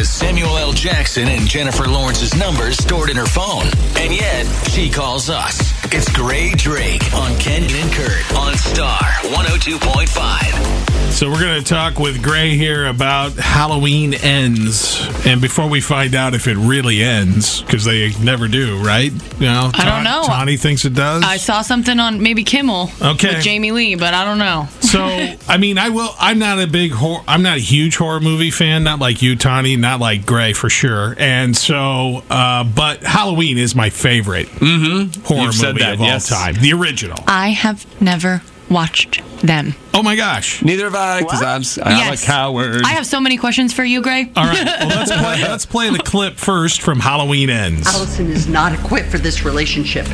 has 0.00 0.08
Samuel 0.08 0.56
L. 0.56 0.72
Jackson 0.72 1.28
and 1.28 1.46
Jennifer 1.46 1.86
Lawrence's 1.86 2.34
numbers 2.34 2.78
stored 2.78 3.10
in 3.10 3.16
her 3.16 3.26
phone. 3.26 3.66
And 3.98 4.14
yet, 4.14 4.46
she 4.70 4.88
calls 4.88 5.28
us. 5.28 5.74
It's 5.92 6.08
Grae 6.08 6.56
Drake 6.56 7.12
on 7.12 7.38
Ken 7.38 7.64
and 7.64 7.92
Kurt 7.92 8.34
on 8.34 8.56
Star 8.56 8.98
102.5. 8.98 10.99
So 11.20 11.30
we're 11.30 11.38
going 11.42 11.62
to 11.62 11.68
talk 11.68 11.98
with 11.98 12.22
Grae 12.22 12.54
here 12.56 12.86
about 12.86 13.32
Halloween 13.32 14.14
ends, 14.14 14.98
and 15.26 15.38
before 15.38 15.68
we 15.68 15.82
find 15.82 16.14
out 16.14 16.32
if 16.32 16.48
it 16.48 16.56
really 16.56 17.02
ends, 17.02 17.60
because 17.60 17.84
they 17.84 18.14
never 18.22 18.48
do, 18.48 18.78
right? 18.82 19.12
You 19.38 19.40
know, 19.46 19.70
I 19.74 19.84
don't 19.84 20.02
know. 20.02 20.22
Tawny 20.24 20.56
thinks 20.56 20.86
it 20.86 20.94
does. 20.94 21.22
I 21.22 21.36
saw 21.36 21.60
something 21.60 22.00
on 22.00 22.22
maybe 22.22 22.42
Kimmel 22.42 22.90
Okay. 23.02 23.34
with 23.34 23.44
Jamie 23.44 23.70
Lee, 23.70 23.96
but 23.96 24.14
I 24.14 24.24
don't 24.24 24.38
know. 24.38 24.66
so 24.80 25.04
I 25.46 25.58
mean, 25.58 25.76
I 25.76 25.90
will. 25.90 26.08
I'm 26.18 26.38
not 26.38 26.58
a 26.58 26.66
big 26.66 26.92
horror. 26.92 27.22
I'm 27.28 27.42
not 27.42 27.58
a 27.58 27.60
huge 27.60 27.96
horror 27.98 28.20
movie 28.20 28.50
fan. 28.50 28.82
Not 28.82 28.98
like 28.98 29.20
you, 29.20 29.36
Tawny. 29.36 29.76
Not 29.76 30.00
like 30.00 30.22
Grae 30.22 30.56
for 30.56 30.70
sure. 30.70 31.14
And 31.18 31.54
so, 31.54 32.22
uh, 32.30 32.64
but 32.64 33.02
Halloween 33.02 33.58
is 33.58 33.74
my 33.74 33.90
favorite 33.90 34.46
Mm-hmm. 34.46 35.20
horror 35.26 35.42
You've 35.42 35.54
said 35.54 35.74
movie 35.74 35.80
that, 35.80 35.94
of 35.96 36.00
all 36.00 36.18
time. 36.18 36.54
The 36.54 36.72
original. 36.72 37.22
I 37.26 37.50
have 37.50 37.84
never 38.00 38.40
watched 38.70 39.20
them. 39.40 39.74
Oh 39.92 40.02
my 40.02 40.16
gosh. 40.16 40.62
Neither 40.62 40.84
have 40.84 40.94
I, 40.94 41.18
because 41.20 41.42
I'm, 41.42 41.62
I'm 41.84 41.96
Yes. 41.96 42.22
a 42.22 42.26
coward. 42.26 42.82
I 42.84 42.90
have 42.90 43.06
so 43.06 43.20
many 43.20 43.36
questions 43.36 43.72
for 43.72 43.84
you, 43.84 44.00
Grae. 44.00 44.30
All 44.36 44.44
right. 44.44 44.64
Well, 44.64 44.88
let's 44.88 45.10
play. 45.16 45.42
Let's 45.42 45.66
play 45.66 45.90
the 45.90 45.98
clip 45.98 46.36
first 46.36 46.80
from 46.82 47.00
Halloween 47.00 47.50
Ends. 47.50 47.86
Allyson 47.86 48.30
is 48.30 48.46
not 48.46 48.72
equipped 48.72 49.08
for 49.08 49.18
this 49.18 49.44
relationship, 49.44 50.06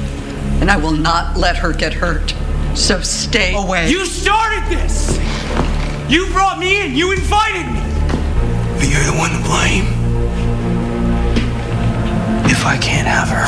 and 0.61 0.71
I 0.71 0.77
will 0.77 0.93
not 0.97 1.37
let 1.37 1.57
her 1.57 1.73
get 1.73 1.93
hurt. 1.93 2.35
So 2.75 3.01
stay 3.01 3.55
away. 3.55 3.91
You 3.91 4.05
started 4.07 4.65
this! 4.71 5.19
You 6.11 6.27
brought 6.29 6.59
me 6.59 6.81
in, 6.87 6.95
you 6.95 7.13
invited 7.13 7.67
me! 7.67 7.81
But 8.79 8.89
you're 8.89 9.03
the 9.05 9.17
one 9.19 9.31
to 9.31 9.43
blame. 9.49 9.87
If 12.49 12.65
I 12.65 12.77
can't 12.79 13.09
have 13.09 13.29
her, 13.29 13.47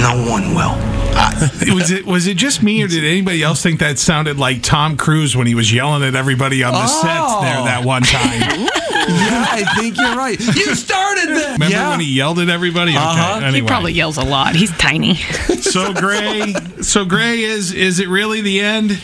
no 0.00 0.30
one 0.30 0.54
will. 0.54 0.91
was 1.74 1.90
it 1.90 2.06
was 2.06 2.26
it 2.26 2.36
just 2.36 2.62
me 2.62 2.82
or 2.82 2.88
did 2.88 3.04
anybody 3.04 3.42
else 3.42 3.62
think 3.62 3.80
that 3.80 3.98
sounded 3.98 4.38
like 4.38 4.62
Tom 4.62 4.96
Cruise 4.96 5.36
when 5.36 5.46
he 5.46 5.54
was 5.54 5.72
yelling 5.72 6.02
at 6.02 6.14
everybody 6.14 6.62
on 6.62 6.72
the 6.72 6.86
set 6.86 7.40
there 7.40 7.64
that 7.64 7.84
one 7.84 8.02
time? 8.02 8.40
yeah, 8.40 9.46
I 9.50 9.64
think 9.78 9.96
you're 9.98 10.16
right. 10.16 10.38
You 10.40 10.74
started 10.74 11.28
this. 11.28 11.52
Remember 11.52 11.74
yeah. 11.74 11.90
when 11.90 12.00
he 12.00 12.06
yelled 12.12 12.38
at 12.38 12.48
everybody? 12.48 12.92
Okay, 12.92 13.00
Uh-huh. 13.00 13.40
anyway. 13.40 13.60
He 13.60 13.66
probably 13.66 13.92
yells 13.92 14.16
a 14.18 14.24
lot. 14.24 14.54
He's 14.54 14.70
tiny. 14.78 15.14
so 15.16 15.92
Grae, 15.92 16.84
so 16.84 17.04
Grae 17.04 17.38
is 17.38 17.72
is 17.72 17.98
it 18.00 18.08
really 18.08 18.40
the 18.40 18.60
end? 18.60 19.00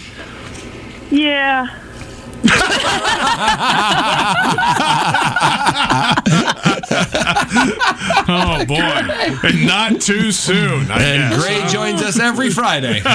Yeah. 1.11 1.67
Oh 8.61 8.65
boy, 8.65 8.77
And 9.49 9.67
not 9.67 10.01
too 10.01 10.33
soon. 10.33 10.91
I 10.91 11.03
And 11.03 11.35
guess. 11.35 11.45
Grae 11.45 11.69
joins 11.71 12.03
us 12.03 12.19
every 12.19 12.51
Friday. 12.51 13.01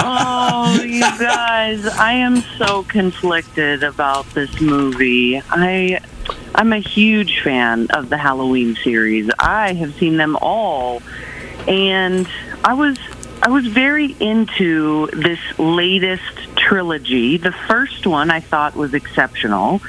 Oh, 0.00 0.80
you 0.82 1.00
guys, 1.00 1.86
I 1.86 2.12
am 2.14 2.40
so 2.58 2.82
conflicted 2.84 3.82
about 3.82 4.26
this 4.30 4.60
movie. 4.60 5.40
I 5.50 6.00
I'm 6.54 6.72
a 6.72 6.78
huge 6.78 7.40
fan 7.40 7.88
of 7.90 8.08
the 8.10 8.18
Halloween 8.18 8.74
series. 8.76 9.30
I 9.38 9.74
have 9.74 9.94
seen 9.94 10.16
them 10.16 10.36
all 10.40 11.02
and 11.66 12.28
I 12.64 12.74
was 12.74 12.98
I 13.42 13.48
was 13.50 13.66
very 13.66 14.16
into 14.20 15.06
this 15.12 15.38
latest 15.58 16.24
trilogy. 16.56 17.36
The 17.36 17.52
first 17.52 18.06
one 18.06 18.30
I 18.30 18.40
thought 18.40 18.74
was 18.74 18.94
exceptional. 18.94 19.80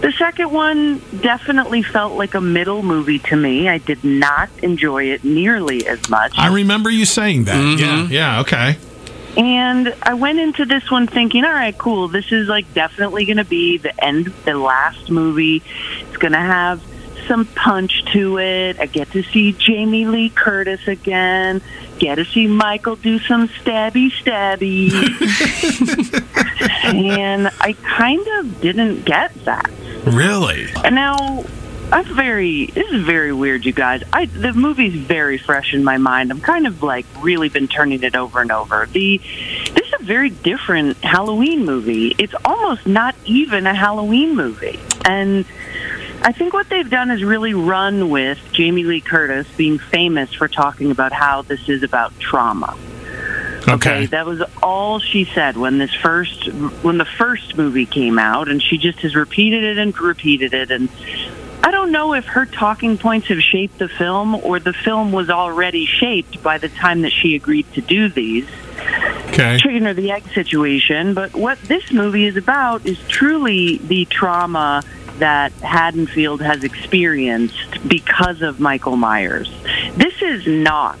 The 0.00 0.12
second 0.12 0.52
one 0.52 1.00
definitely 1.20 1.82
felt 1.82 2.14
like 2.14 2.34
a 2.34 2.40
middle 2.40 2.82
movie 2.82 3.18
to 3.20 3.36
me. 3.36 3.68
I 3.68 3.78
did 3.78 4.04
not 4.04 4.50
enjoy 4.62 5.04
it 5.04 5.24
nearly 5.24 5.86
as 5.86 6.08
much. 6.10 6.34
I 6.36 6.48
remember 6.52 6.90
you 6.90 7.06
saying 7.06 7.44
that. 7.44 7.56
Mm-hmm. 7.56 8.12
Yeah, 8.12 8.36
yeah, 8.36 8.40
okay. 8.40 8.76
And 9.36 9.94
I 10.02 10.14
went 10.14 10.38
into 10.38 10.64
this 10.64 10.90
one 10.90 11.06
thinking, 11.06 11.44
all 11.44 11.52
right, 11.52 11.76
cool. 11.76 12.08
This 12.08 12.32
is 12.32 12.48
like 12.48 12.72
definitely 12.74 13.24
going 13.26 13.36
to 13.38 13.44
be 13.44 13.78
the 13.78 14.04
end, 14.04 14.26
the 14.44 14.54
last 14.54 15.10
movie. 15.10 15.62
It's 16.00 16.16
going 16.16 16.32
to 16.32 16.38
have 16.38 16.82
some 17.26 17.44
punch 17.44 18.04
to 18.12 18.38
it. 18.38 18.78
I 18.78 18.86
get 18.86 19.10
to 19.12 19.22
see 19.22 19.52
Jamie 19.52 20.06
Lee 20.06 20.30
Curtis 20.30 20.86
again. 20.88 21.60
Get 21.98 22.16
to 22.16 22.24
see 22.24 22.46
Michael 22.46 22.96
do 22.96 23.18
some 23.18 23.48
stabby 23.48 24.10
stabby. 24.10 24.92
and 26.84 27.48
I 27.60 27.72
kind 27.74 28.26
of 28.38 28.60
didn't 28.60 29.04
get 29.04 29.34
that. 29.44 29.70
Really? 30.06 30.68
And 30.84 30.94
now 30.94 31.44
I'm 31.92 32.04
very. 32.14 32.66
This 32.66 32.90
is 32.90 33.04
very 33.04 33.32
weird, 33.32 33.64
you 33.64 33.72
guys. 33.72 34.02
I 34.12 34.26
the 34.26 34.52
movie's 34.52 34.94
very 34.94 35.38
fresh 35.38 35.74
in 35.74 35.84
my 35.84 35.98
mind. 35.98 36.30
I'm 36.30 36.40
kind 36.40 36.66
of 36.66 36.82
like 36.82 37.06
really 37.20 37.48
been 37.48 37.68
turning 37.68 38.02
it 38.02 38.16
over 38.16 38.40
and 38.40 38.50
over. 38.50 38.86
The 38.86 39.18
this 39.18 39.86
is 39.86 39.92
a 40.00 40.04
very 40.04 40.30
different 40.30 40.96
Halloween 40.98 41.64
movie. 41.64 42.14
It's 42.18 42.34
almost 42.44 42.86
not 42.86 43.14
even 43.24 43.66
a 43.66 43.74
Halloween 43.74 44.36
movie, 44.36 44.80
and 45.04 45.44
I 46.22 46.32
think 46.32 46.54
what 46.54 46.68
they've 46.68 46.90
done 46.90 47.10
is 47.10 47.22
really 47.22 47.54
run 47.54 48.10
with 48.10 48.38
Jamie 48.52 48.84
Lee 48.84 49.00
Curtis 49.00 49.46
being 49.56 49.78
famous 49.78 50.32
for 50.32 50.48
talking 50.48 50.90
about 50.90 51.12
how 51.12 51.42
this 51.42 51.68
is 51.68 51.82
about 51.82 52.18
trauma. 52.18 52.76
Okay. 53.68 54.06
That 54.06 54.26
was 54.26 54.42
all 54.62 55.00
she 55.00 55.24
said 55.24 55.56
when 55.56 55.78
this 55.78 55.92
first 55.94 56.46
when 56.82 56.98
the 56.98 57.04
first 57.04 57.56
movie 57.56 57.86
came 57.86 58.18
out 58.18 58.48
and 58.48 58.62
she 58.62 58.78
just 58.78 59.00
has 59.00 59.14
repeated 59.16 59.64
it 59.64 59.78
and 59.78 59.98
repeated 59.98 60.54
it 60.54 60.70
and 60.70 60.88
I 61.62 61.72
don't 61.72 61.90
know 61.90 62.14
if 62.14 62.26
her 62.26 62.46
talking 62.46 62.96
points 62.96 63.26
have 63.26 63.40
shaped 63.40 63.78
the 63.78 63.88
film 63.88 64.36
or 64.36 64.60
the 64.60 64.72
film 64.72 65.10
was 65.10 65.30
already 65.30 65.84
shaped 65.84 66.40
by 66.40 66.58
the 66.58 66.68
time 66.68 67.02
that 67.02 67.10
she 67.10 67.34
agreed 67.34 67.72
to 67.72 67.80
do 67.80 68.08
these. 68.08 68.46
Okay. 69.30 69.58
Chicken 69.58 69.84
or 69.86 69.92
the 69.92 70.12
egg 70.12 70.28
situation, 70.32 71.12
but 71.12 71.34
what 71.34 71.60
this 71.62 71.90
movie 71.90 72.26
is 72.26 72.36
about 72.36 72.86
is 72.86 72.98
truly 73.08 73.78
the 73.78 74.04
trauma 74.04 74.84
that 75.18 75.50
Haddonfield 75.54 76.40
has 76.40 76.62
experienced 76.62 77.88
because 77.88 78.42
of 78.42 78.60
Michael 78.60 78.96
Myers. 78.96 79.50
This 79.96 80.22
is 80.22 80.46
not 80.46 80.98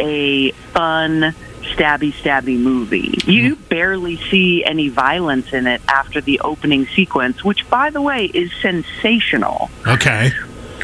a 0.00 0.50
fun 0.72 1.34
stabby 1.74 2.12
stabby 2.12 2.58
movie. 2.58 3.18
You 3.26 3.56
barely 3.56 4.16
see 4.30 4.64
any 4.64 4.88
violence 4.88 5.52
in 5.52 5.66
it 5.66 5.80
after 5.88 6.20
the 6.20 6.40
opening 6.40 6.86
sequence, 6.86 7.44
which 7.44 7.68
by 7.68 7.90
the 7.90 8.00
way 8.02 8.26
is 8.26 8.50
sensational. 8.60 9.70
Okay. 9.86 10.30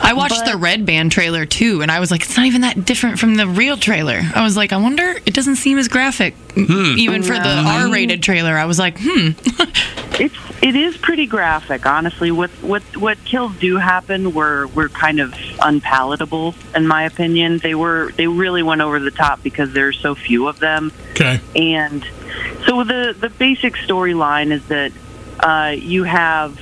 I 0.01 0.13
watched 0.13 0.45
the 0.45 0.57
Red 0.57 0.87
Band 0.87 1.11
trailer 1.11 1.45
too, 1.45 1.83
and 1.83 1.91
I 1.91 1.99
was 2.01 2.11
like, 2.11 2.23
it's 2.23 2.37
not 2.37 2.47
even 2.47 2.61
that 2.61 2.85
different 2.85 3.19
from 3.19 3.35
the 3.35 3.49
real 3.49 3.77
trailer. 3.77 4.21
I 4.35 4.43
was 4.43 4.57
like, 4.57 4.73
I 4.73 4.77
wonder, 4.77 5.17
it 5.27 5.35
doesn't 5.35 5.57
seem 5.57 5.77
as 5.77 5.89
graphic, 5.89 6.35
m- 6.57 6.95
even 6.99 7.23
for 7.23 7.35
the 7.35 7.41
R-rated 7.67 8.23
trailer. 8.23 8.57
I 8.57 8.67
was 8.67 8.79
like, 8.79 8.97
hmm. 9.01 9.31
It's 10.19 10.35
it 10.63 10.75
is 10.75 10.97
pretty 10.97 11.27
graphic, 11.27 11.87
honestly. 11.87 12.31
What 12.31 12.51
what 12.63 12.83
what 12.97 13.23
kills 13.25 13.57
do 13.59 13.77
happen 13.77 14.35
were 14.35 14.67
were 14.69 14.89
kind 14.89 15.21
of 15.21 15.35
unpalatable 15.63 16.55
in 16.75 16.87
my 16.87 17.05
opinion. 17.05 17.59
They 17.59 17.75
were 17.75 18.13
they 18.17 18.27
really 18.27 18.63
went 18.63 18.81
over 18.81 18.99
the 18.99 19.11
top 19.11 19.43
because 19.43 19.73
there's 19.73 19.99
so 19.99 20.15
few 20.15 20.49
of 20.49 20.59
them. 20.59 20.93
Okay. 21.13 21.41
And 21.55 22.05
so 22.67 22.85
the 22.85 23.15
the 23.19 23.31
basic 23.31 23.75
storyline 23.75 24.51
is 24.51 24.67
that 24.69 24.93
uh, 25.41 25.75
you 25.79 26.05
have 26.05 26.59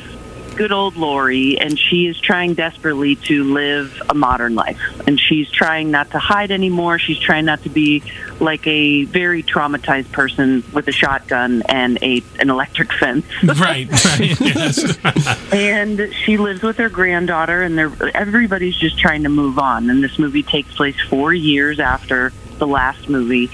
good 0.56 0.72
old 0.72 0.96
Laurie, 0.96 1.58
and 1.58 1.78
she 1.78 2.06
is 2.06 2.18
trying 2.18 2.54
desperately 2.54 3.16
to 3.16 3.44
live 3.44 4.02
a 4.08 4.14
modern 4.14 4.54
life, 4.54 4.80
and 5.06 5.20
she's 5.20 5.50
trying 5.50 5.90
not 5.90 6.10
to 6.12 6.18
hide 6.18 6.50
anymore. 6.50 6.98
She's 6.98 7.18
trying 7.18 7.44
not 7.44 7.62
to 7.62 7.68
be 7.68 8.02
like 8.40 8.66
a 8.66 9.04
very 9.04 9.42
traumatized 9.42 10.10
person 10.12 10.64
with 10.72 10.88
a 10.88 10.92
shotgun 10.92 11.62
and 11.68 11.98
a 12.02 12.22
an 12.40 12.50
electric 12.50 12.92
fence. 12.92 13.26
right. 13.44 13.88
Right. 14.04 14.40
Yes. 14.40 14.98
and 15.52 16.12
she 16.24 16.36
lives 16.36 16.62
with 16.62 16.76
her 16.78 16.88
granddaughter 16.88 17.62
and 17.62 17.78
they're 17.78 17.92
everybody's 18.14 18.76
just 18.76 18.98
trying 18.98 19.22
to 19.22 19.28
move 19.28 19.58
on 19.58 19.90
and 19.90 20.02
this 20.02 20.18
movie 20.18 20.42
takes 20.42 20.74
place 20.74 20.98
four 21.08 21.32
years 21.32 21.80
after 21.80 22.32
the 22.58 22.66
last 22.66 23.08
movie 23.08 23.50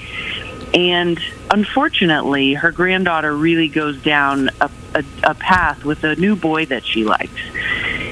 and 0.73 1.19
unfortunately 1.51 2.53
her 2.53 2.71
granddaughter 2.71 3.35
really 3.35 3.67
goes 3.67 4.01
down 4.01 4.49
a, 4.59 4.69
a, 4.95 5.03
a 5.23 5.33
path 5.35 5.83
with 5.83 6.03
a 6.03 6.15
new 6.15 6.35
boy 6.35 6.65
that 6.65 6.85
she 6.85 7.03
likes 7.03 7.41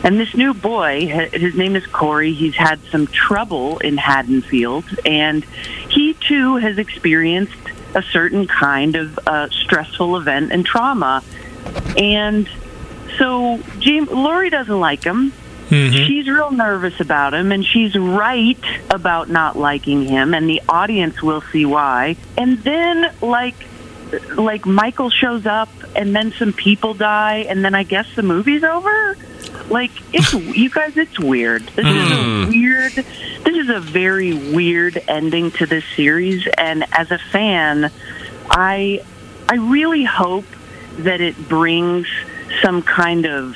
and 0.04 0.20
this 0.20 0.36
new 0.36 0.54
boy 0.54 1.08
his 1.32 1.56
name 1.56 1.76
is 1.76 1.86
corey 1.88 2.34
he's 2.34 2.56
had 2.56 2.80
some 2.92 3.08
trouble 3.08 3.78
in 3.80 3.98
haddonfield 3.98 4.86
and 5.06 5.44
he 5.90 6.14
too 6.14 6.58
has 6.58 6.78
experienced 6.78 7.54
a 7.94 8.02
certain 8.02 8.48
kind 8.48 8.96
of 8.96 9.20
uh, 9.28 9.50
stressful 9.50 10.16
event 10.16 10.52
and 10.52 10.66
trauma 10.66 11.24
and 11.98 12.50
so 13.18 13.60
Jim, 13.80 14.06
Laurie 14.06 14.50
doesn't 14.50 14.80
like 14.80 15.04
him. 15.04 15.34
She's 16.08 16.28
real 16.28 16.52
nervous 16.52 17.00
about 17.00 17.34
him, 17.34 17.52
and 17.52 17.66
she's 17.66 17.96
right 17.96 18.60
about 18.90 19.30
not 19.30 19.58
liking 19.58 20.04
him, 20.04 20.34
and 20.34 20.50
the 20.50 20.62
audience 20.68 21.22
will 21.22 21.42
see 21.54 21.66
why. 21.66 22.18
And 22.38 22.58
then, 22.60 23.14
like, 23.22 23.56
like 24.36 24.66
Michael 24.66 25.10
shows 25.10 25.46
up 25.46 25.70
and 25.96 26.16
then 26.16 26.32
some 26.34 26.54
people 26.54 26.94
die 26.94 27.46
and 27.50 27.64
then 27.64 27.76
I 27.76 27.84
guess 27.84 28.08
the 28.16 28.24
movie's 28.24 28.64
over. 28.64 29.18
Like 29.70 29.92
it's 30.14 30.34
you 30.58 30.70
guys, 30.70 30.98
it's 30.98 31.20
weird. 31.20 31.64
This 31.64 31.86
is 31.86 32.12
a 32.12 32.24
hmm. 32.24 32.50
weird. 32.50 32.94
This 32.94 33.58
is 33.58 33.70
a 33.70 33.80
very 33.80 34.34
weird 34.34 35.02
ending 35.08 35.52
to 35.52 35.66
this 35.66 35.84
series, 35.96 36.48
and 36.58 36.86
as 36.92 37.10
a 37.12 37.18
fan, 37.18 37.92
I 38.50 39.04
I 39.50 39.56
really 39.56 40.04
hope 40.04 40.46
that 41.00 41.22
it 41.22 41.38
brings 41.48 42.08
some 42.62 42.82
kind 42.82 43.26
of 43.26 43.56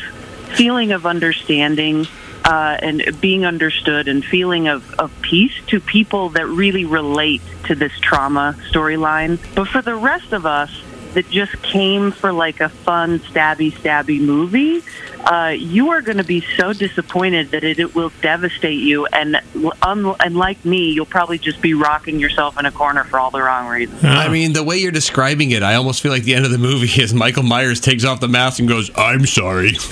feeling 0.56 0.92
of 0.92 1.06
understanding 1.06 2.08
uh, 2.46 2.78
and 2.82 3.20
being 3.20 3.46
understood 3.46 4.08
and 4.08 4.24
feeling 4.24 4.68
of, 4.68 4.94
of 4.96 5.12
peace 5.22 5.54
to 5.68 5.80
people 5.80 6.30
that 6.30 6.48
really 6.48 6.86
relate 6.86 7.42
to 7.66 7.76
this 7.76 7.92
trauma 8.00 8.56
storyline. 8.70 9.40
But 9.56 9.68
for 9.68 9.82
the 9.82 9.96
rest 9.96 10.32
of 10.32 10.46
us 10.46 10.72
that 11.16 11.30
just 11.30 11.60
came 11.64 12.12
for 12.12 12.32
like 12.32 12.60
a 12.60 12.70
fun 12.70 13.20
stabby 13.20 13.72
stabby 13.74 14.20
movie, 14.20 14.84
uh, 15.26 15.56
you 15.58 15.90
are 15.90 16.02
going 16.02 16.18
to 16.18 16.24
be 16.24 16.42
so 16.56 16.72
disappointed 16.72 17.50
that 17.52 17.64
it, 17.64 17.80
it 17.80 17.96
will 17.96 18.12
devastate 18.22 18.80
you. 18.80 19.08
And 19.08 19.42
un- 19.82 20.16
and 20.20 20.36
like 20.38 20.64
me, 20.64 20.92
you'll 20.92 21.06
probably 21.08 21.40
just 21.40 21.62
be 21.62 21.74
rocking 21.74 22.20
yourself 22.20 22.60
in 22.60 22.66
a 22.66 22.72
corner 22.72 23.04
for 23.06 23.18
all 23.18 23.32
the 23.32 23.42
wrong 23.42 23.68
reasons. 23.68 24.04
I 24.04 24.28
mean, 24.28 24.54
the 24.54 24.64
way 24.64 24.78
you're 24.78 24.92
describing 24.92 25.52
it, 25.52 25.64
I 25.64 25.76
almost 25.76 26.02
feel 26.04 26.12
like 26.12 26.24
the 26.24 26.36
end 26.36 26.46
of 26.46 26.52
the 26.52 26.60
movie 26.60 27.02
is 27.02 27.14
Michael 27.14 27.44
Myers 27.44 27.80
takes 27.80 28.06
off 28.06 28.20
the 28.20 28.28
mask 28.28 28.60
and 28.60 28.68
goes, 28.68 28.92
"I'm 28.96 29.26
sorry, 29.26 29.70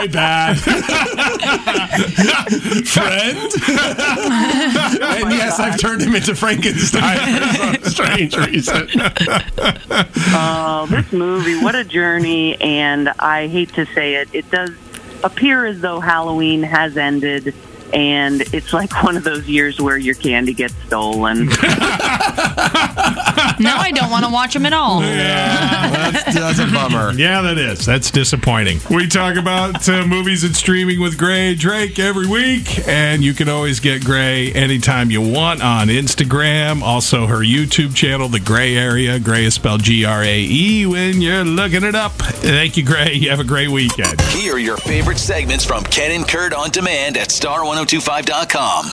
my 0.00 0.06
bad, 0.06 0.58
friend." 2.86 3.36
and 5.00 5.32
yes, 5.32 5.58
I've 5.58 5.78
turned 5.78 6.02
him 6.02 6.14
into 6.14 6.34
Frankenstein 6.34 7.18
for 7.18 7.56
some 7.56 7.84
strange 7.92 8.36
reason. 8.36 8.88
Oh, 10.32 10.86
this 10.90 11.12
movie, 11.12 11.62
what 11.62 11.74
a 11.74 11.84
journey. 11.84 12.60
And 12.60 13.08
I 13.18 13.48
hate 13.48 13.72
to 13.74 13.86
say 13.86 14.16
it, 14.16 14.28
it 14.32 14.50
does 14.50 14.70
appear 15.22 15.66
as 15.66 15.80
though 15.80 16.00
Halloween 16.00 16.62
has 16.62 16.96
ended. 16.96 17.54
And 17.92 18.42
it's 18.54 18.72
like 18.72 19.02
one 19.02 19.16
of 19.16 19.24
those 19.24 19.48
years 19.48 19.80
where 19.80 19.96
your 19.96 20.14
candy 20.14 20.54
gets 20.54 20.74
stolen. 20.86 21.48
Now 23.60 23.78
I 23.78 23.90
don't 23.92 24.10
want 24.10 24.24
to 24.24 24.30
watch 24.30 24.54
them 24.54 24.66
at 24.66 24.72
all. 24.72 25.00
That's, 25.00 26.34
that's 26.34 26.58
a 26.58 26.66
bummer. 26.66 27.12
Yeah, 27.20 27.42
that 27.42 27.58
is. 27.58 27.84
That's 27.84 28.10
disappointing. 28.10 28.80
We 28.90 29.06
talk 29.06 29.36
about 29.36 29.86
uh, 29.88 30.06
movies 30.06 30.42
and 30.44 30.56
streaming 30.56 31.00
with 31.00 31.18
Grae 31.18 31.58
Drake 31.58 31.98
every 31.98 32.26
week, 32.26 32.86
and 32.88 33.22
you 33.22 33.34
can 33.34 33.48
always 33.48 33.78
get 33.80 34.00
Grae 34.02 34.54
anytime 34.54 35.10
you 35.10 35.20
want 35.20 35.62
on 35.62 35.88
Instagram. 35.88 36.80
Also, 36.82 37.26
her 37.26 37.38
YouTube 37.40 37.94
channel, 37.94 38.28
The 38.28 38.40
Gray 38.40 38.76
Area. 38.76 39.18
Grae 39.18 39.44
is 39.44 39.54
spelled 39.54 39.82
G 39.82 40.04
R 40.06 40.22
A 40.22 40.40
E 40.40 40.86
when 40.86 41.20
you're 41.20 41.44
looking 41.44 41.82
it 41.84 41.94
up. 41.94 42.12
Thank 42.12 42.76
you, 42.78 42.84
Grae. 42.84 43.14
You 43.20 43.28
have 43.30 43.40
a 43.40 43.44
great 43.44 43.68
weekend. 43.68 44.18
Here 44.22 44.54
are 44.54 44.58
your 44.58 44.78
favorite 44.78 45.18
segments 45.18 45.64
from 45.64 45.84
Ken 45.84 46.10
and 46.12 46.26
Kurt 46.26 46.54
on 46.54 46.70
demand 46.70 47.16
at 47.18 47.28
star1025.com. 47.28 48.86